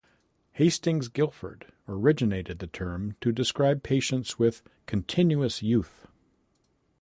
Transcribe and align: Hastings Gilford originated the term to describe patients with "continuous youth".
Hastings 0.53 1.09
Gilford 1.09 1.71
originated 1.87 2.57
the 2.57 2.65
term 2.65 3.15
to 3.21 3.31
describe 3.31 3.83
patients 3.83 4.39
with 4.39 4.63
"continuous 4.87 5.61
youth". 5.61 6.07